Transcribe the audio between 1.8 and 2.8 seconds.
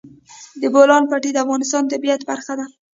د طبیعت برخه ده.